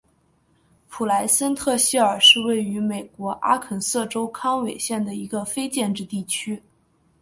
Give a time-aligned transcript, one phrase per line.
[0.89, 6.63] 普莱森特希尔是位于美国阿肯色州康韦县的一个非建制地区。